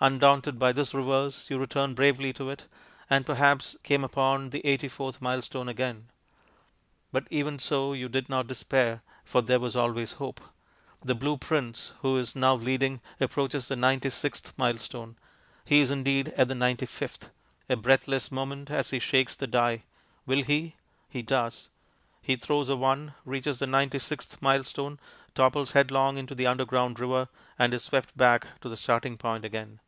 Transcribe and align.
Undaunted 0.00 0.58
by 0.58 0.70
this 0.70 0.92
reverse, 0.92 1.48
you 1.48 1.56
returned 1.56 1.96
bravely 1.96 2.30
to 2.30 2.50
it, 2.50 2.66
and 3.08 3.24
perhaps 3.24 3.74
came 3.82 4.04
upon 4.04 4.50
the 4.50 4.60
eighty 4.66 4.86
fourth 4.86 5.22
milestone 5.22 5.66
again. 5.66 6.10
But 7.10 7.26
even 7.30 7.58
so 7.58 7.94
you 7.94 8.10
did 8.10 8.28
not 8.28 8.46
despair, 8.46 9.02
for 9.24 9.40
there 9.40 9.58
was 9.60 9.74
always 9.74 10.14
hope. 10.14 10.42
The 11.02 11.14
Blue 11.14 11.38
Prince, 11.38 11.94
who 12.02 12.18
is 12.18 12.36
now 12.36 12.54
leading, 12.54 13.00
approaches 13.18 13.68
the 13.68 13.76
ninety 13.76 14.10
sixth 14.10 14.52
milestone. 14.58 15.16
He 15.64 15.80
is, 15.80 15.90
indeed, 15.90 16.34
at 16.36 16.48
the 16.48 16.54
ninety 16.54 16.84
fifth. 16.84 17.30
A 17.70 17.74
breathless 17.76 18.30
moment 18.30 18.70
as 18.70 18.90
he 18.90 18.98
shakes 18.98 19.34
the 19.34 19.46
die. 19.46 19.84
Will 20.26 20.42
he? 20.42 20.74
He 21.08 21.22
does. 21.22 21.70
He 22.20 22.36
throws 22.36 22.68
a 22.68 22.76
one, 22.76 23.14
reaches 23.24 23.58
the 23.58 23.66
ninety 23.66 24.00
sixth 24.00 24.42
milestone, 24.42 25.00
topples 25.34 25.72
headlong 25.72 26.18
into 26.18 26.34
the 26.34 26.46
underground 26.46 27.00
river, 27.00 27.28
and 27.58 27.72
is 27.72 27.84
swept 27.84 28.14
back 28.14 28.60
to 28.60 28.68
the 28.68 28.76
starting 28.76 29.16
point 29.16 29.46
again. 29.46 29.80